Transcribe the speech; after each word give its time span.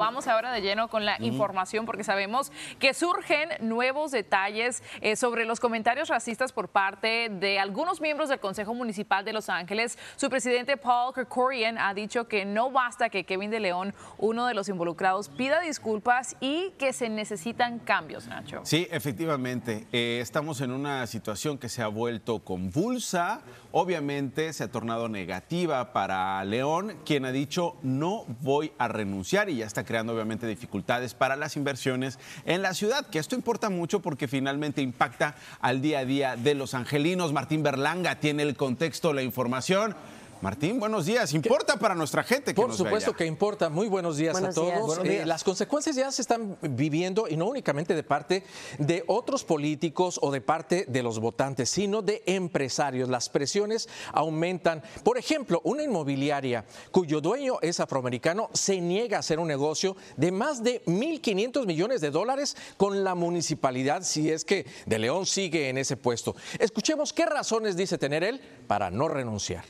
Vamos 0.00 0.28
ahora 0.28 0.52
de 0.52 0.60
lleno 0.60 0.86
con 0.86 1.04
la 1.04 1.16
información 1.18 1.84
porque 1.84 2.04
sabemos 2.04 2.52
que 2.78 2.94
surgen 2.94 3.48
nuevos 3.58 4.12
detalles 4.12 4.80
eh, 5.00 5.16
sobre 5.16 5.44
los 5.44 5.58
comentarios 5.58 6.06
racistas 6.06 6.52
por 6.52 6.68
parte 6.68 7.28
de 7.28 7.58
algunos 7.58 8.00
miembros 8.00 8.28
del 8.28 8.38
Consejo 8.38 8.74
Municipal 8.74 9.24
de 9.24 9.32
Los 9.32 9.48
Ángeles. 9.48 9.98
Su 10.14 10.30
presidente 10.30 10.76
Paul 10.76 11.12
Kerkorian 11.12 11.78
ha 11.78 11.94
dicho 11.94 12.28
que 12.28 12.44
no 12.44 12.70
basta 12.70 13.08
que 13.08 13.24
Kevin 13.24 13.50
de 13.50 13.58
León, 13.58 13.92
uno 14.18 14.46
de 14.46 14.54
los 14.54 14.68
involucrados, 14.68 15.30
pida 15.30 15.58
disculpas 15.58 16.36
y 16.38 16.70
que 16.78 16.92
se 16.92 17.08
necesitan 17.08 17.80
cambios, 17.80 18.28
Nacho. 18.28 18.60
Sí, 18.62 18.86
efectivamente. 18.92 19.88
Eh, 19.90 20.20
estamos 20.22 20.60
en 20.60 20.70
una 20.70 21.08
situación 21.08 21.58
que 21.58 21.68
se 21.68 21.82
ha 21.82 21.88
vuelto 21.88 22.38
convulsa. 22.44 23.40
Obviamente 23.72 24.52
se 24.52 24.62
ha 24.62 24.70
tornado 24.70 25.08
negativa 25.08 25.92
para 25.92 26.44
León, 26.44 26.98
quien 27.04 27.24
ha 27.24 27.32
dicho 27.32 27.74
no 27.82 28.26
voy 28.42 28.72
a 28.78 28.86
renunciar 28.86 29.50
y 29.50 29.56
ya 29.56 29.66
está 29.66 29.87
creando 29.88 30.12
obviamente 30.12 30.46
dificultades 30.46 31.14
para 31.14 31.34
las 31.34 31.56
inversiones 31.56 32.18
en 32.44 32.60
la 32.60 32.74
ciudad, 32.74 33.06
que 33.06 33.18
esto 33.18 33.34
importa 33.34 33.70
mucho 33.70 34.00
porque 34.00 34.28
finalmente 34.28 34.82
impacta 34.82 35.34
al 35.62 35.80
día 35.80 36.00
a 36.00 36.04
día 36.04 36.36
de 36.36 36.54
los 36.54 36.74
angelinos. 36.74 37.32
Martín 37.32 37.62
Berlanga 37.62 38.20
tiene 38.20 38.42
el 38.42 38.54
contexto, 38.54 39.14
la 39.14 39.22
información. 39.22 39.96
Martín, 40.40 40.78
buenos 40.78 41.06
días. 41.06 41.34
¿Importa 41.34 41.76
para 41.78 41.96
nuestra 41.96 42.22
gente? 42.22 42.54
Que 42.54 42.60
Por 42.60 42.72
supuesto 42.72 43.12
que 43.12 43.26
importa. 43.26 43.68
Muy 43.68 43.88
buenos 43.88 44.16
días 44.16 44.40
a 44.40 44.50
todos. 44.50 45.00
Eh, 45.04 45.24
las 45.26 45.42
consecuencias 45.42 45.96
ya 45.96 46.12
se 46.12 46.22
están 46.22 46.56
viviendo 46.62 47.26
y 47.28 47.36
no 47.36 47.46
únicamente 47.46 47.94
de 47.94 48.04
parte 48.04 48.44
de 48.78 49.02
otros 49.08 49.42
políticos 49.42 50.18
o 50.22 50.30
de 50.30 50.40
parte 50.40 50.84
de 50.86 51.02
los 51.02 51.18
votantes, 51.18 51.70
sino 51.70 52.02
de 52.02 52.22
empresarios. 52.26 53.08
Las 53.08 53.28
presiones 53.28 53.88
aumentan. 54.12 54.82
Por 55.02 55.18
ejemplo, 55.18 55.60
una 55.64 55.82
inmobiliaria 55.82 56.64
cuyo 56.92 57.20
dueño 57.20 57.58
es 57.60 57.80
afroamericano 57.80 58.48
se 58.52 58.80
niega 58.80 59.16
a 59.16 59.20
hacer 59.20 59.40
un 59.40 59.48
negocio 59.48 59.96
de 60.16 60.30
más 60.30 60.62
de 60.62 60.84
1.500 60.84 61.66
millones 61.66 62.00
de 62.00 62.12
dólares 62.12 62.56
con 62.76 63.02
la 63.02 63.16
municipalidad 63.16 64.02
si 64.04 64.30
es 64.30 64.44
que 64.44 64.66
De 64.86 65.00
León 65.00 65.26
sigue 65.26 65.68
en 65.68 65.78
ese 65.78 65.96
puesto. 65.96 66.36
Escuchemos 66.60 67.12
qué 67.12 67.26
razones 67.26 67.76
dice 67.76 67.98
tener 67.98 68.22
él 68.22 68.40
para 68.68 68.90
no 68.90 69.08
renunciar. 69.08 69.64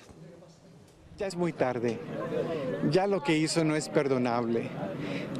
Ya 1.19 1.27
es 1.27 1.37
muy 1.37 1.53
tarde. 1.53 1.99
Ya 2.91 3.09
lo 3.09 3.25
que 3.25 3.37
hizo 3.37 3.65
no 3.65 3.75
es 3.75 3.89
perdonable. 3.89 4.71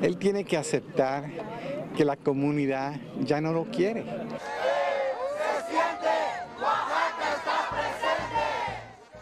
Él 0.03 0.19
tiene 0.19 0.43
que 0.43 0.57
aceptar 0.57 1.25
que 1.97 2.05
la 2.05 2.17
comunidad 2.17 2.97
ya 3.21 3.41
no 3.41 3.53
lo 3.53 3.65
quiere. 3.67 4.05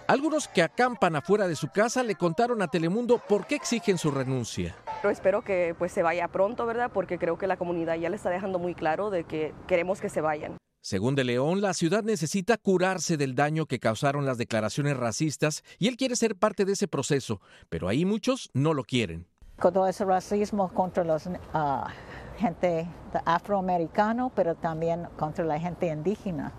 Algunos 0.07 0.49
que 0.49 0.63
acampan 0.63 1.17
afuera 1.17 1.47
de 1.47 1.57
su 1.57 1.69
casa 1.69 2.03
le 2.03 2.15
contaron 2.15 2.63
a 2.63 2.69
Telemundo 2.69 3.19
por 3.19 3.47
qué 3.47 3.57
exigen 3.57 3.99
su 3.99 4.11
renuncia. 4.11 4.75
Pero 5.03 5.13
espero 5.13 5.43
que 5.43 5.75
pues 5.77 5.93
se 5.93 6.03
vaya 6.03 6.27
pronto, 6.29 6.65
¿verdad? 6.65 6.91
Porque 6.91 7.19
creo 7.19 7.37
que 7.37 7.47
la 7.47 7.59
comunidad 7.59 7.97
ya 7.97 8.09
le 8.09 8.17
está 8.17 8.31
dejando 8.31 8.59
muy 8.59 8.75
claro 8.75 9.11
de 9.11 9.25
que 9.25 9.53
queremos 9.67 10.01
que 10.01 10.09
se 10.09 10.23
vayan. 10.23 10.57
Según 10.87 11.17
De 11.17 11.25
León, 11.25 11.63
la 11.63 11.75
ciudad 11.75 12.05
necesita 12.05 12.59
curarse 12.59 13.17
del 13.17 13.35
daño 13.35 13.67
que 13.67 13.81
causaron 13.81 14.25
las 14.25 14.39
declaraciones 14.39 14.97
racistas 14.97 15.65
y 15.81 15.89
él 15.89 15.97
quiere 15.97 16.15
ser 16.15 16.37
parte 16.37 16.65
de 16.65 16.75
ese 16.75 16.87
proceso, 16.87 17.41
pero 17.69 17.89
ahí 17.89 18.05
muchos 18.05 18.51
no 18.55 18.73
lo 18.73 18.85
quieren. 18.85 19.27
Con 19.59 19.73
todo 19.73 19.89
ese 19.89 20.05
racismo 20.05 20.73
contra 20.73 21.03
la 21.03 21.21
ah, 21.53 21.89
gente 22.39 22.87
afroamericana, 23.25 24.31
pero 24.33 24.55
también 24.55 25.09
contra 25.19 25.45
la 25.45 25.59
gente 25.59 25.89
indígena. 25.89 26.53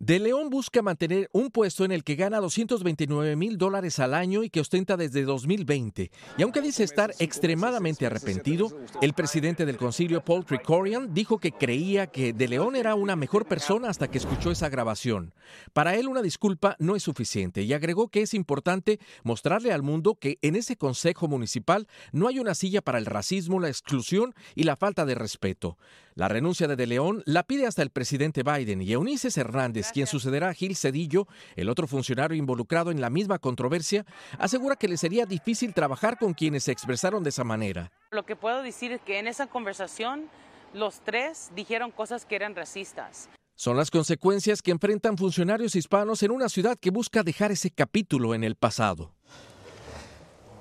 De 0.00 0.20
León 0.20 0.48
busca 0.48 0.80
mantener 0.80 1.28
un 1.32 1.50
puesto 1.50 1.84
en 1.84 1.90
el 1.90 2.04
que 2.04 2.14
gana 2.14 2.38
229 2.38 3.34
mil 3.34 3.58
dólares 3.58 3.98
al 3.98 4.14
año 4.14 4.44
y 4.44 4.48
que 4.48 4.60
ostenta 4.60 4.96
desde 4.96 5.24
2020. 5.24 6.12
Y 6.36 6.42
aunque 6.42 6.60
dice 6.60 6.84
estar 6.84 7.12
extremadamente 7.18 8.06
arrepentido, 8.06 8.70
el 9.02 9.12
presidente 9.12 9.66
del 9.66 9.76
concilio, 9.76 10.24
Paul 10.24 10.44
Tricorian, 10.44 11.12
dijo 11.12 11.38
que 11.38 11.50
creía 11.50 12.06
que 12.06 12.32
De 12.32 12.46
León 12.46 12.76
era 12.76 12.94
una 12.94 13.16
mejor 13.16 13.46
persona 13.46 13.88
hasta 13.88 14.08
que 14.08 14.18
escuchó 14.18 14.52
esa 14.52 14.68
grabación. 14.68 15.34
Para 15.72 15.96
él 15.96 16.06
una 16.06 16.22
disculpa 16.22 16.76
no 16.78 16.94
es 16.94 17.02
suficiente 17.02 17.62
y 17.62 17.72
agregó 17.72 18.08
que 18.08 18.22
es 18.22 18.34
importante 18.34 19.00
mostrarle 19.24 19.72
al 19.72 19.82
mundo 19.82 20.14
que 20.14 20.38
en 20.42 20.54
ese 20.54 20.76
consejo 20.76 21.26
municipal 21.26 21.88
no 22.12 22.28
hay 22.28 22.38
una 22.38 22.54
silla 22.54 22.82
para 22.82 22.98
el 22.98 23.06
racismo, 23.06 23.58
la 23.58 23.68
exclusión 23.68 24.32
y 24.54 24.62
la 24.62 24.76
falta 24.76 25.04
de 25.04 25.16
respeto. 25.16 25.76
La 26.18 26.26
renuncia 26.26 26.66
de 26.66 26.74
De 26.74 26.88
León 26.88 27.22
la 27.26 27.44
pide 27.44 27.68
hasta 27.68 27.80
el 27.80 27.90
presidente 27.90 28.42
Biden 28.42 28.82
y 28.82 28.90
Eunice 28.90 29.28
Hernández, 29.38 29.92
quien 29.92 30.08
sucederá 30.08 30.48
a 30.48 30.52
Gil 30.52 30.74
Cedillo, 30.74 31.28
el 31.54 31.68
otro 31.68 31.86
funcionario 31.86 32.36
involucrado 32.36 32.90
en 32.90 33.00
la 33.00 33.08
misma 33.08 33.38
controversia, 33.38 34.04
asegura 34.36 34.74
que 34.74 34.88
le 34.88 34.96
sería 34.96 35.26
difícil 35.26 35.72
trabajar 35.72 36.18
con 36.18 36.34
quienes 36.34 36.64
se 36.64 36.72
expresaron 36.72 37.22
de 37.22 37.30
esa 37.30 37.44
manera. 37.44 37.92
Lo 38.10 38.26
que 38.26 38.34
puedo 38.34 38.64
decir 38.64 38.90
es 38.90 39.00
que 39.00 39.20
en 39.20 39.28
esa 39.28 39.46
conversación 39.46 40.24
los 40.74 40.98
tres 41.04 41.52
dijeron 41.54 41.92
cosas 41.92 42.26
que 42.26 42.34
eran 42.34 42.56
racistas. 42.56 43.28
Son 43.54 43.76
las 43.76 43.92
consecuencias 43.92 44.60
que 44.60 44.72
enfrentan 44.72 45.18
funcionarios 45.18 45.76
hispanos 45.76 46.24
en 46.24 46.32
una 46.32 46.48
ciudad 46.48 46.76
que 46.80 46.90
busca 46.90 47.22
dejar 47.22 47.52
ese 47.52 47.70
capítulo 47.70 48.34
en 48.34 48.42
el 48.42 48.56
pasado. 48.56 49.14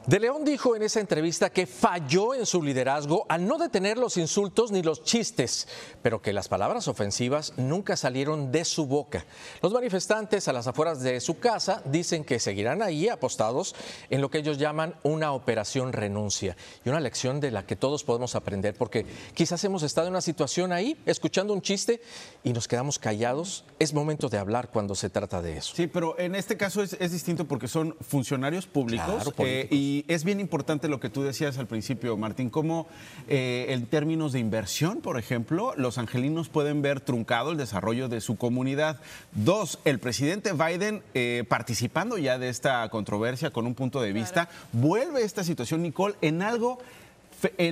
De 0.07 0.21
León 0.21 0.45
dijo 0.45 0.73
en 0.73 0.83
esa 0.83 1.01
entrevista 1.01 1.49
que 1.49 1.67
falló 1.67 2.33
en 2.33 2.45
su 2.45 2.63
liderazgo 2.63 3.25
al 3.27 3.45
no 3.45 3.57
detener 3.57 3.97
los 3.97 4.15
insultos 4.15 4.71
ni 4.71 4.81
los 4.81 5.03
chistes, 5.03 5.67
pero 6.01 6.21
que 6.21 6.31
las 6.31 6.47
palabras 6.47 6.87
ofensivas 6.87 7.51
nunca 7.57 7.97
salieron 7.97 8.49
de 8.49 8.63
su 8.63 8.85
boca. 8.85 9.25
Los 9.61 9.73
manifestantes 9.73 10.47
a 10.47 10.53
las 10.53 10.65
afueras 10.65 11.01
de 11.01 11.19
su 11.19 11.39
casa 11.39 11.81
dicen 11.83 12.23
que 12.23 12.39
seguirán 12.39 12.81
ahí 12.81 13.09
apostados 13.09 13.75
en 14.09 14.21
lo 14.21 14.31
que 14.31 14.37
ellos 14.37 14.57
llaman 14.57 14.95
una 15.03 15.33
operación 15.33 15.91
renuncia 15.91 16.55
y 16.85 16.89
una 16.89 17.01
lección 17.01 17.41
de 17.41 17.51
la 17.51 17.65
que 17.65 17.75
todos 17.75 18.05
podemos 18.05 18.33
aprender, 18.35 18.75
porque 18.75 19.05
quizás 19.33 19.61
hemos 19.65 19.83
estado 19.83 20.07
en 20.07 20.13
una 20.13 20.21
situación 20.21 20.71
ahí 20.71 20.95
escuchando 21.05 21.51
un 21.51 21.61
chiste 21.61 21.99
y 22.45 22.53
nos 22.53 22.69
quedamos 22.69 22.97
callados. 22.97 23.65
Es 23.77 23.93
momento 23.93 24.29
de 24.29 24.37
hablar 24.37 24.69
cuando 24.69 24.95
se 24.95 25.09
trata 25.09 25.41
de 25.41 25.57
eso. 25.57 25.75
Sí, 25.75 25.87
pero 25.87 26.17
en 26.17 26.33
este 26.33 26.55
caso 26.55 26.81
es, 26.81 27.11
distinto 27.11 27.45
porque 27.45 27.67
son 27.67 27.97
funcionarios 27.99 28.67
públicos 28.67 29.33
eh, 29.39 29.67
y 29.69 29.96
y 29.97 30.05
es 30.07 30.23
bien 30.23 30.39
importante 30.39 30.87
lo 30.89 30.99
que 30.99 31.09
tú 31.09 31.23
decías 31.23 31.57
al 31.57 31.65
principio, 31.65 32.15
Martín, 32.17 32.51
cómo 32.51 32.87
eh, 33.27 33.65
en 33.69 33.87
términos 33.87 34.31
de 34.31 34.39
inversión, 34.39 35.01
por 35.01 35.17
ejemplo, 35.17 35.73
los 35.75 35.97
angelinos 35.97 36.49
pueden 36.49 36.83
ver 36.83 37.01
truncado 37.01 37.51
el 37.51 37.57
desarrollo 37.57 38.07
de 38.07 38.21
su 38.21 38.37
comunidad. 38.37 38.99
Dos, 39.31 39.79
el 39.85 39.97
presidente 39.97 40.53
Biden, 40.53 41.01
eh, 41.15 41.45
participando 41.49 42.19
ya 42.19 42.37
de 42.37 42.49
esta 42.49 42.87
controversia 42.89 43.49
con 43.49 43.65
un 43.65 43.73
punto 43.73 43.99
de 43.99 44.13
vista, 44.13 44.49
vuelve 44.71 45.23
esta 45.23 45.43
situación, 45.43 45.81
Nicole, 45.81 46.13
en 46.21 46.43
algo 46.43 46.77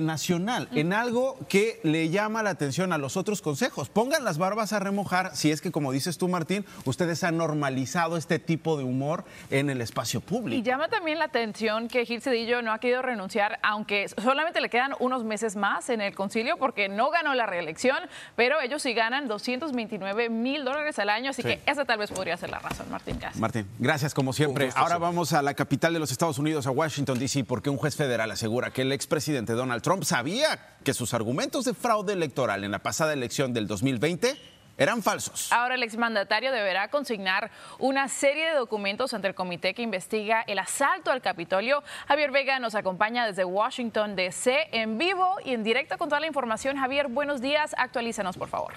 nacional, 0.02 0.68
en 0.72 0.92
algo 0.92 1.38
que 1.48 1.80
le 1.82 2.08
llama 2.08 2.42
la 2.42 2.50
atención 2.50 2.92
a 2.92 2.98
los 2.98 3.16
otros 3.16 3.42
consejos. 3.42 3.88
Pongan 3.88 4.24
las 4.24 4.38
barbas 4.38 4.72
a 4.72 4.78
remojar 4.78 5.34
si 5.34 5.50
es 5.50 5.60
que, 5.60 5.70
como 5.70 5.92
dices 5.92 6.18
tú, 6.18 6.28
Martín, 6.28 6.64
ustedes 6.84 7.24
han 7.24 7.36
normalizado 7.36 8.16
este 8.16 8.38
tipo 8.38 8.76
de 8.76 8.84
humor 8.84 9.24
en 9.50 9.70
el 9.70 9.80
espacio 9.80 10.20
público. 10.20 10.58
Y 10.58 10.62
llama 10.62 10.88
también 10.88 11.18
la 11.18 11.26
atención 11.26 11.88
que 11.88 12.04
Gil 12.04 12.22
Cedillo 12.22 12.62
no 12.62 12.72
ha 12.72 12.78
querido 12.78 13.02
renunciar, 13.02 13.58
aunque 13.62 14.08
solamente 14.08 14.60
le 14.60 14.68
quedan 14.68 14.92
unos 14.98 15.24
meses 15.24 15.56
más 15.56 15.88
en 15.88 16.00
el 16.00 16.14
concilio 16.14 16.56
porque 16.58 16.88
no 16.88 17.10
ganó 17.10 17.34
la 17.34 17.46
reelección, 17.46 17.96
pero 18.36 18.60
ellos 18.60 18.82
sí 18.82 18.94
ganan 18.94 19.28
229 19.28 20.30
mil 20.30 20.64
dólares 20.64 20.98
al 20.98 21.10
año, 21.10 21.30
así 21.30 21.42
que 21.42 21.60
esa 21.66 21.84
tal 21.84 21.98
vez 21.98 22.10
podría 22.10 22.36
ser 22.36 22.50
la 22.50 22.58
razón, 22.58 22.86
Martín. 22.90 23.18
Gracias. 23.18 23.40
Martín, 23.40 23.66
gracias 23.78 24.14
como 24.14 24.32
siempre. 24.32 24.70
Ahora 24.74 24.98
vamos 24.98 25.32
a 25.32 25.42
la 25.42 25.54
capital 25.54 25.92
de 25.92 25.98
los 25.98 26.12
Estados 26.12 26.38
Unidos, 26.38 26.66
a 26.66 26.70
Washington, 26.70 27.18
D.C., 27.18 27.44
porque 27.44 27.70
un 27.70 27.76
juez 27.76 27.96
federal 27.96 28.30
asegura 28.30 28.70
que 28.70 28.82
el 28.82 28.92
expresidente 28.92 29.55
Donald 29.56 29.82
Trump 29.82 30.04
sabía 30.04 30.76
que 30.84 30.94
sus 30.94 31.14
argumentos 31.14 31.64
de 31.64 31.74
fraude 31.74 32.12
electoral 32.12 32.64
en 32.64 32.70
la 32.70 32.78
pasada 32.78 33.12
elección 33.12 33.52
del 33.52 33.66
2020 33.66 34.36
eran 34.78 35.02
falsos. 35.02 35.50
Ahora 35.52 35.74
el 35.74 35.82
exmandatario 35.82 36.52
deberá 36.52 36.88
consignar 36.88 37.50
una 37.78 38.08
serie 38.08 38.48
de 38.50 38.54
documentos 38.54 39.14
ante 39.14 39.28
el 39.28 39.34
comité 39.34 39.74
que 39.74 39.82
investiga 39.82 40.42
el 40.46 40.58
asalto 40.58 41.10
al 41.10 41.22
Capitolio. 41.22 41.82
Javier 42.08 42.30
Vega 42.30 42.58
nos 42.58 42.74
acompaña 42.74 43.26
desde 43.26 43.44
Washington, 43.44 44.16
D.C. 44.16 44.68
en 44.72 44.98
vivo 44.98 45.36
y 45.44 45.54
en 45.54 45.64
directo 45.64 45.96
con 45.98 46.08
toda 46.08 46.20
la 46.20 46.26
información. 46.26 46.76
Javier, 46.76 47.08
buenos 47.08 47.40
días. 47.40 47.74
Actualízanos, 47.78 48.36
por 48.36 48.48
favor. 48.48 48.74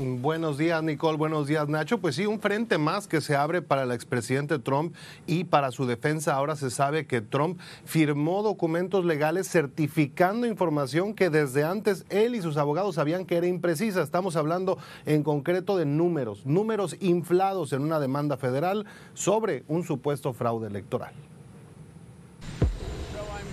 Buenos 0.00 0.58
días, 0.58 0.82
Nicole. 0.82 1.16
Buenos 1.16 1.46
días, 1.46 1.68
Nacho. 1.68 1.98
Pues 1.98 2.16
sí, 2.16 2.26
un 2.26 2.40
frente 2.40 2.78
más 2.78 3.06
que 3.06 3.20
se 3.20 3.36
abre 3.36 3.62
para 3.62 3.84
el 3.84 3.92
expresidente 3.92 4.58
Trump 4.58 4.92
y 5.24 5.44
para 5.44 5.70
su 5.70 5.86
defensa. 5.86 6.34
Ahora 6.34 6.56
se 6.56 6.72
sabe 6.72 7.06
que 7.06 7.20
Trump 7.20 7.60
firmó 7.84 8.42
documentos 8.42 9.04
legales 9.04 9.48
certificando 9.48 10.48
información 10.48 11.14
que 11.14 11.30
desde 11.30 11.62
antes 11.62 12.06
él 12.08 12.34
y 12.34 12.42
sus 12.42 12.56
abogados 12.56 12.96
sabían 12.96 13.24
que 13.24 13.36
era 13.36 13.46
imprecisa. 13.46 14.02
Estamos 14.02 14.34
hablando 14.34 14.78
en 15.06 15.22
concreto 15.22 15.76
de 15.76 15.86
números, 15.86 16.44
números 16.44 16.96
inflados 16.98 17.72
en 17.72 17.82
una 17.82 18.00
demanda 18.00 18.36
federal 18.36 18.86
sobre 19.12 19.62
un 19.68 19.84
supuesto 19.84 20.32
fraude 20.32 20.66
electoral. 20.66 21.14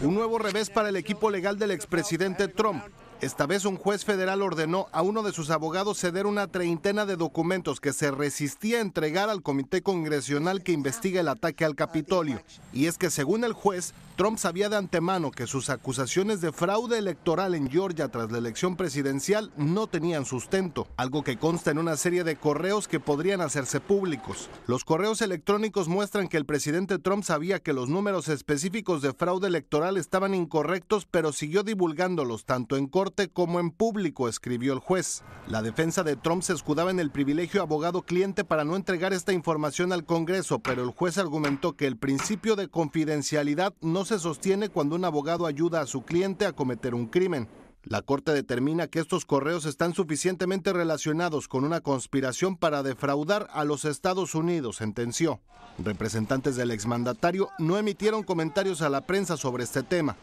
Un 0.02 0.16
nuevo 0.16 0.40
revés 0.40 0.72
para 0.72 0.90
el 0.90 0.96
equipo 0.96 1.30
legal 1.30 1.60
del 1.60 1.70
expresidente 1.70 2.48
Trump 2.48 2.82
Esta 3.22 3.46
vez 3.46 3.66
un 3.66 3.78
juez 3.78 4.04
federal 4.04 4.42
ordenó 4.42 4.88
a 4.92 5.04
uno 5.04 5.22
de 5.22 5.32
sus 5.32 5.52
abogados 5.52 6.00
ceder 6.00 6.26
una 6.26 6.48
treintena 6.48 7.06
de 7.06 7.18
documentos 7.18 7.80
que 7.80 7.94
se 7.94 8.10
resistía 8.10 8.80
a 8.80 8.82
entregar 8.82 9.30
al 9.30 9.44
comité 9.44 9.84
congresional 9.84 10.64
que 10.64 10.72
investiga 10.72 11.22
el 11.22 11.28
ataque 11.28 11.64
al 11.64 11.76
Capitolio. 11.76 12.42
Y 12.74 12.88
es 12.88 12.98
que 12.98 13.12
según 13.12 13.44
el 13.44 13.54
juez, 13.54 13.94
Trump 14.16 14.40
sabía 14.40 14.70
de 14.70 14.76
antemano 14.76 15.30
que 15.30 15.46
sus 15.46 15.70
acusaciones 15.70 16.42
de 16.42 16.52
fraude 16.52 16.98
electoral 16.98 17.54
en 17.54 17.70
Georgia 17.70 18.08
tras 18.08 18.32
la 18.32 18.40
elección 18.40 18.76
presidencial 18.76 19.52
no 19.56 19.86
tenían 19.86 20.26
sustento, 20.26 20.88
algo 20.98 21.24
que 21.24 21.38
consta 21.38 21.70
en 21.70 21.78
una 21.78 21.98
serie 21.98 22.24
de 22.24 22.38
correos 22.38 22.88
que 22.88 23.00
podrían 23.00 23.42
hacerse 23.42 23.80
públicos. 23.80 24.50
Los 24.66 24.84
correos 24.84 25.22
electrónicos 25.22 25.88
muestran 25.88 26.28
que 26.28 26.38
el 26.38 26.46
presidente 26.46 26.98
Trump 26.98 27.24
sabía 27.24 27.60
que 27.60 27.74
los 27.74 27.88
números 27.88 28.30
específicos 28.30 29.04
de 29.04 29.14
fraude 29.14 29.48
electoral 29.48 29.98
estaban 29.98 30.34
incorrectos, 30.34 31.08
pero 31.10 31.32
siguió 31.32 31.62
divulgándolos 31.62 32.46
tanto 32.46 32.78
en 32.78 32.88
corte 32.88 33.11
como 33.31 33.60
en 33.60 33.72
público, 33.72 34.28
escribió 34.28 34.74
el 34.74 34.80
juez. 34.80 35.24
La 35.48 35.62
defensa 35.62 36.04
de 36.04 36.16
Trump 36.16 36.44
se 36.44 36.54
escudaba 36.54 36.92
en 36.92 37.00
el 37.00 37.12
privilegio 37.12 37.62
abogado-cliente 37.62 38.44
para 38.44 38.63
no 38.63 38.75
entregar 38.75 39.13
esta 39.13 39.34
información 39.34 39.94
al 39.94 40.06
Congreso, 40.06 40.60
pero 40.60 40.84
el 40.84 40.92
juez 40.92 41.18
argumentó 41.18 41.75
que 41.75 41.88
el 41.88 41.98
principio 41.98 42.56
de 42.56 42.68
confidencialidad 42.68 43.74
no 43.81 44.06
se 44.06 44.19
sostiene 44.19 44.69
cuando 44.69 44.96
un 44.96 45.06
abogado 45.06 45.46
ayuda 45.46 45.81
a 45.81 45.88
su 45.88 46.04
cliente 46.04 46.46
a 46.46 46.54
cometer 46.54 46.96
un 46.96 47.08
crimen. 47.08 47.48
La 47.84 48.02
Corte 48.02 48.31
determina 48.31 48.88
que 48.88 49.00
estos 49.00 49.25
correos 49.25 49.66
están 49.66 49.94
suficientemente 49.94 50.72
relacionados 50.72 51.48
con 51.48 51.63
una 51.63 51.81
conspiración 51.81 52.56
para 52.56 52.84
defraudar 52.84 53.48
a 53.52 53.66
los 53.66 53.86
Estados 53.86 54.36
Unidos, 54.36 54.78
sentenció. 54.78 55.42
Representantes 55.80 56.56
del 56.56 56.72
exmandatario 56.72 57.50
no 57.58 57.78
emitieron 57.78 58.24
comentarios 58.24 58.81
a 58.81 58.90
la 58.90 59.02
prensa 59.02 59.36
sobre 59.36 59.63
este 59.63 59.81
tema 59.81 60.16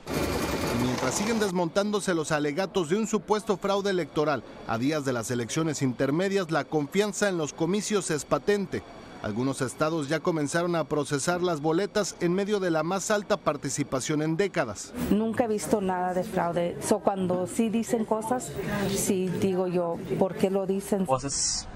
mientras 0.82 1.14
siguen 1.14 1.40
desmontándose 1.40 2.14
los 2.14 2.32
alegatos 2.32 2.88
de 2.88 2.96
un 2.96 3.06
supuesto 3.06 3.56
fraude 3.56 3.90
electoral 3.90 4.42
a 4.66 4.78
días 4.78 5.04
de 5.04 5.12
las 5.12 5.30
elecciones 5.30 5.82
intermedias, 5.82 6.50
la 6.50 6.64
confianza 6.64 7.28
en 7.28 7.38
los 7.38 7.52
comicios 7.52 8.10
es 8.10 8.24
patente. 8.24 8.82
Algunos 9.22 9.62
estados 9.62 10.08
ya 10.08 10.20
comenzaron 10.20 10.76
a 10.76 10.84
procesar 10.84 11.42
las 11.42 11.60
boletas 11.60 12.14
en 12.20 12.34
medio 12.34 12.60
de 12.60 12.70
la 12.70 12.84
más 12.84 13.10
alta 13.10 13.36
participación 13.36 14.22
en 14.22 14.36
décadas. 14.36 14.92
Nunca 15.10 15.44
he 15.44 15.48
visto 15.48 15.80
nada 15.80 16.14
de 16.14 16.22
fraude. 16.22 16.78
So, 16.80 17.00
cuando 17.00 17.48
sí 17.48 17.68
dicen 17.68 18.04
cosas, 18.04 18.52
sí 18.94 19.28
digo 19.40 19.66
yo, 19.66 19.96
¿por 20.20 20.36
qué 20.36 20.50
lo 20.50 20.66
dicen? 20.66 21.04
Pues 21.04 21.66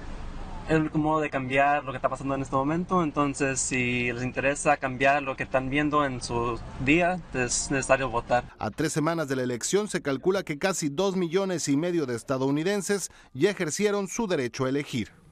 el 0.69 0.81
único 0.81 0.97
modo 0.97 1.21
de 1.21 1.29
cambiar 1.29 1.83
lo 1.83 1.91
que 1.91 1.97
está 1.97 2.09
pasando 2.09 2.35
en 2.35 2.41
este 2.41 2.55
momento. 2.55 3.03
Entonces, 3.03 3.59
si 3.59 4.11
les 4.11 4.23
interesa 4.23 4.77
cambiar 4.77 5.23
lo 5.23 5.35
que 5.35 5.43
están 5.43 5.69
viendo 5.69 6.05
en 6.05 6.21
su 6.21 6.59
día, 6.85 7.19
es 7.33 7.69
necesario 7.71 8.09
votar. 8.09 8.43
A 8.59 8.69
tres 8.69 8.93
semanas 8.93 9.27
de 9.27 9.35
la 9.35 9.43
elección 9.43 9.87
se 9.87 10.01
calcula 10.01 10.43
que 10.43 10.57
casi 10.57 10.89
dos 10.89 11.15
millones 11.15 11.67
y 11.67 11.77
medio 11.77 12.05
de 12.05 12.15
estadounidenses 12.15 13.11
ya 13.33 13.49
ejercieron 13.49 14.07
su 14.07 14.27
derecho 14.27 14.65
a 14.65 14.69
elegir 14.69 15.22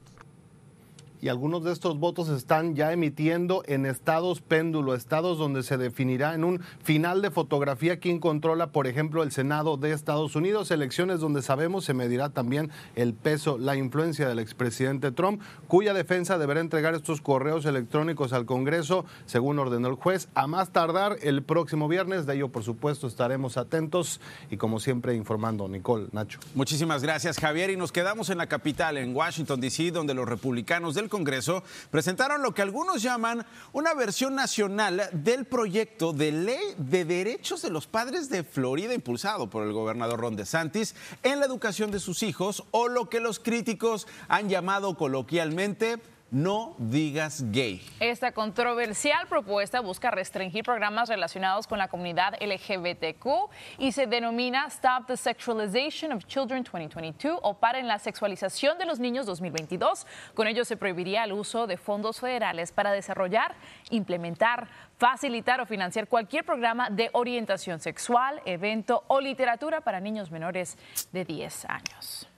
y 1.22 1.28
algunos 1.28 1.62
de 1.62 1.72
estos 1.72 1.98
votos 1.98 2.28
están 2.28 2.74
ya 2.74 2.92
emitiendo 2.92 3.62
en 3.66 3.86
estados 3.86 4.40
péndulo, 4.40 4.94
estados 4.94 5.38
donde 5.38 5.62
se 5.62 5.78
definirá 5.78 6.34
en 6.34 6.42
un 6.42 6.60
final 6.82 7.22
de 7.22 7.30
fotografía 7.30 8.00
quién 8.00 8.18
controla, 8.18 8.72
por 8.72 8.88
ejemplo, 8.88 9.22
el 9.22 9.30
Senado 9.30 9.76
de 9.76 9.92
Estados 9.92 10.34
Unidos, 10.34 10.72
elecciones 10.72 11.20
donde 11.20 11.40
sabemos 11.40 11.84
se 11.84 11.94
medirá 11.94 12.30
también 12.30 12.72
el 12.96 13.14
peso, 13.14 13.56
la 13.56 13.76
influencia 13.76 14.28
del 14.28 14.40
expresidente 14.40 15.12
Trump, 15.12 15.40
cuya 15.68 15.94
defensa 15.94 16.38
deberá 16.38 16.60
entregar 16.60 16.94
estos 16.94 17.20
correos 17.20 17.66
electrónicos 17.66 18.32
al 18.32 18.44
Congreso, 18.44 19.04
según 19.26 19.60
ordenó 19.60 19.86
el 19.86 19.94
juez, 19.94 20.28
a 20.34 20.48
más 20.48 20.70
tardar 20.72 21.18
el 21.22 21.44
próximo 21.44 21.86
viernes. 21.86 22.26
De 22.26 22.34
ello, 22.34 22.48
por 22.48 22.64
supuesto, 22.64 23.06
estaremos 23.06 23.56
atentos 23.56 24.20
y 24.50 24.56
como 24.56 24.80
siempre 24.80 25.14
informando. 25.14 25.68
Nicole, 25.68 26.08
Nacho. 26.10 26.40
Muchísimas 26.56 27.00
gracias, 27.04 27.38
Javier. 27.38 27.70
Y 27.70 27.76
nos 27.76 27.92
quedamos 27.92 28.28
en 28.28 28.38
la 28.38 28.48
capital, 28.48 28.96
en 28.96 29.14
Washington, 29.14 29.60
D.C., 29.60 29.92
donde 29.92 30.14
los 30.14 30.28
republicanos 30.28 30.96
del 30.96 31.11
Congreso 31.12 31.62
presentaron 31.90 32.40
lo 32.40 32.54
que 32.54 32.62
algunos 32.62 33.02
llaman 33.02 33.44
una 33.74 33.92
versión 33.92 34.34
nacional 34.34 35.10
del 35.12 35.44
proyecto 35.44 36.14
de 36.14 36.32
ley 36.32 36.74
de 36.78 37.04
derechos 37.04 37.60
de 37.60 37.68
los 37.68 37.86
padres 37.86 38.30
de 38.30 38.44
Florida 38.44 38.94
impulsado 38.94 39.50
por 39.50 39.66
el 39.66 39.74
gobernador 39.74 40.18
Ron 40.18 40.36
DeSantis 40.36 40.94
en 41.22 41.38
la 41.38 41.44
educación 41.44 41.90
de 41.90 42.00
sus 42.00 42.22
hijos 42.22 42.64
o 42.70 42.88
lo 42.88 43.10
que 43.10 43.20
los 43.20 43.40
críticos 43.40 44.08
han 44.28 44.48
llamado 44.48 44.96
coloquialmente 44.96 46.00
no 46.32 46.74
digas 46.78 47.44
gay. 47.52 47.82
Esta 48.00 48.32
controversial 48.32 49.28
propuesta 49.28 49.80
busca 49.80 50.10
restringir 50.10 50.64
programas 50.64 51.10
relacionados 51.10 51.66
con 51.66 51.78
la 51.78 51.88
comunidad 51.88 52.34
LGBTQ 52.40 53.26
y 53.78 53.92
se 53.92 54.06
denomina 54.06 54.66
Stop 54.68 55.06
the 55.06 55.16
Sexualization 55.16 56.12
of 56.12 56.24
Children 56.26 56.64
2022 56.64 57.38
o 57.42 57.54
Paren 57.54 57.86
la 57.86 57.98
Sexualización 57.98 58.78
de 58.78 58.86
los 58.86 58.98
Niños 58.98 59.26
2022. 59.26 60.06
Con 60.34 60.48
ello 60.48 60.64
se 60.64 60.78
prohibiría 60.78 61.24
el 61.24 61.32
uso 61.32 61.66
de 61.66 61.76
fondos 61.76 62.18
federales 62.18 62.72
para 62.72 62.92
desarrollar, 62.92 63.54
implementar, 63.90 64.68
facilitar 64.96 65.60
o 65.60 65.66
financiar 65.66 66.08
cualquier 66.08 66.44
programa 66.44 66.88
de 66.88 67.10
orientación 67.12 67.78
sexual, 67.78 68.40
evento 68.46 69.04
o 69.08 69.20
literatura 69.20 69.82
para 69.82 70.00
niños 70.00 70.30
menores 70.30 70.78
de 71.12 71.26
10 71.26 71.66
años. 71.66 72.31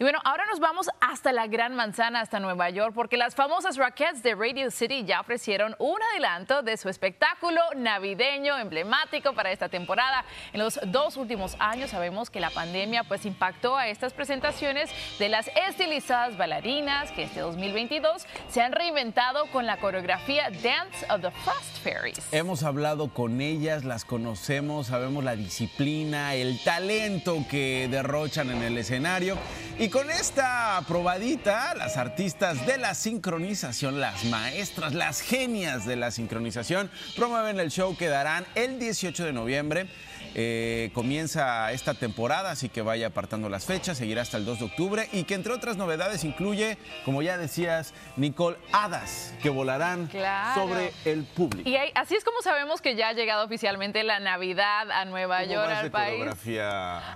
Y 0.00 0.02
bueno, 0.02 0.18
ahora 0.24 0.46
nos 0.46 0.60
vamos 0.60 0.88
hasta 0.98 1.30
la 1.30 1.46
Gran 1.46 1.76
Manzana, 1.76 2.22
hasta 2.22 2.40
Nueva 2.40 2.70
York, 2.70 2.94
porque 2.94 3.18
las 3.18 3.34
famosas 3.34 3.76
Rockettes 3.76 4.22
de 4.22 4.34
Radio 4.34 4.70
City 4.70 5.04
ya 5.04 5.20
ofrecieron 5.20 5.76
un 5.78 5.98
adelanto 6.12 6.62
de 6.62 6.78
su 6.78 6.88
espectáculo 6.88 7.60
navideño 7.76 8.56
emblemático 8.56 9.34
para 9.34 9.52
esta 9.52 9.68
temporada. 9.68 10.24
En 10.54 10.60
los 10.60 10.80
dos 10.86 11.18
últimos 11.18 11.54
años 11.58 11.90
sabemos 11.90 12.30
que 12.30 12.40
la 12.40 12.48
pandemia 12.48 13.04
pues 13.04 13.26
impactó 13.26 13.76
a 13.76 13.88
estas 13.88 14.14
presentaciones 14.14 14.88
de 15.18 15.28
las 15.28 15.50
estilizadas 15.68 16.38
bailarinas 16.38 17.12
que 17.12 17.24
este 17.24 17.40
2022 17.40 18.24
se 18.48 18.62
han 18.62 18.72
reinventado 18.72 19.50
con 19.52 19.66
la 19.66 19.80
coreografía 19.80 20.48
Dance 20.62 21.04
of 21.10 21.20
the 21.20 21.30
Frost 21.30 21.76
Fairies. 21.84 22.32
Hemos 22.32 22.62
hablado 22.62 23.12
con 23.12 23.42
ellas, 23.42 23.84
las 23.84 24.06
conocemos, 24.06 24.86
sabemos 24.86 25.24
la 25.24 25.36
disciplina, 25.36 26.34
el 26.36 26.58
talento 26.64 27.44
que 27.50 27.86
derrochan 27.90 28.48
en 28.48 28.62
el 28.62 28.78
escenario 28.78 29.36
y 29.78 29.89
con 29.90 30.10
esta 30.10 30.82
probadita, 30.86 31.74
las 31.74 31.96
artistas 31.96 32.64
de 32.66 32.78
la 32.78 32.94
sincronización, 32.94 34.00
las 34.00 34.24
maestras, 34.24 34.94
las 34.94 35.20
genias 35.20 35.84
de 35.84 35.96
la 35.96 36.10
sincronización, 36.10 36.90
promueven 37.16 37.58
el 37.58 37.70
show 37.70 37.96
que 37.96 38.08
darán 38.08 38.44
el 38.54 38.78
18 38.78 39.24
de 39.24 39.32
noviembre 39.32 39.88
eh, 40.34 40.90
comienza 40.94 41.72
esta 41.72 41.94
temporada, 41.94 42.50
así 42.50 42.68
que 42.68 42.82
vaya 42.82 43.08
apartando 43.08 43.48
las 43.48 43.64
fechas, 43.64 43.98
seguirá 43.98 44.22
hasta 44.22 44.36
el 44.36 44.44
2 44.44 44.58
de 44.60 44.64
octubre 44.66 45.08
y 45.12 45.24
que 45.24 45.34
entre 45.34 45.52
otras 45.52 45.76
novedades 45.76 46.24
incluye, 46.24 46.78
como 47.04 47.22
ya 47.22 47.36
decías, 47.36 47.94
Nicole, 48.16 48.56
hadas 48.72 49.34
que 49.42 49.50
volarán 49.50 50.10
sobre 50.54 50.92
el 51.04 51.24
público. 51.24 51.68
Y 51.68 51.76
así 51.94 52.14
es 52.14 52.24
como 52.24 52.42
sabemos 52.42 52.80
que 52.80 52.96
ya 52.96 53.08
ha 53.08 53.12
llegado 53.12 53.44
oficialmente 53.44 54.02
la 54.04 54.20
Navidad 54.20 54.90
a 54.90 55.04
Nueva 55.04 55.44
York, 55.44 55.70
al 55.70 55.90
país. 55.90 56.24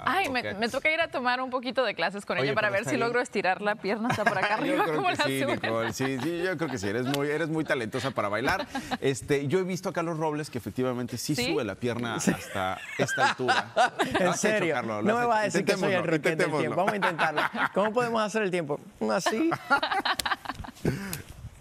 Ay, 0.05 0.29
me, 0.31 0.69
toca 0.69 0.91
ir 0.91 1.01
a 1.01 1.09
tomar 1.09 1.41
un 1.41 1.51
poquito 1.51 1.85
de 1.85 1.94
clases 1.94 2.25
con 2.27 2.39
ella 2.39 2.55
para 2.55 2.71
ver 2.71 2.85
si 2.85 2.97
logro 2.97 3.21
estirar 3.21 3.63
la 3.63 3.77
pierna 3.77 4.09
hasta 4.09 4.25
por 4.25 4.39
acá 4.39 4.55
arriba. 4.59 4.87
yo 4.87 4.93
creo 4.93 5.06
que 5.06 5.17
sí, 5.17 5.44
Nicole, 5.47 5.93
sí, 5.93 6.19
sí, 6.23 6.43
yo 6.44 6.56
creo 6.56 6.71
que 6.71 6.79
sí, 6.79 6.89
eres 6.89 7.06
muy, 7.06 7.29
eres 7.29 7.49
muy 7.49 7.65
talentosa 7.65 8.11
para 8.11 8.29
bailar. 8.29 8.67
Este, 9.01 9.49
yo 9.49 9.59
he 9.59 9.65
visto 9.65 9.89
a 9.89 9.93
Carlos 9.93 10.19
Robles 10.19 10.51
que 10.51 10.59
efectivamente 10.59 11.19
sí, 11.19 11.35
sube 11.35 11.65
la 11.65 11.75
pierna 11.75 12.15
hasta 12.15 12.79
esta 13.05 13.29
altura. 13.31 13.70
en 14.20 14.34
serio. 14.34 14.82
no 14.82 15.03
me 15.03 15.27
va 15.27 15.41
a 15.41 15.43
decir 15.44 15.65
que 15.65 15.77
soy 15.77 15.93
el 15.93 16.05
Roquette 16.05 16.37
del 16.37 16.51
tiempo. 16.51 16.77
Vamos 16.77 16.93
a 16.93 16.96
intentarlo. 16.96 17.43
¿Cómo 17.73 17.93
podemos 17.93 18.23
hacer 18.23 18.43
el 18.43 18.51
tiempo? 18.51 18.81
Así. 19.11 19.51